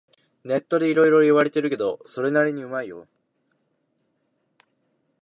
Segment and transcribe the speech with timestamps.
[0.45, 3.07] ネットでいろいろ言われてるけど、それなりにうまいよ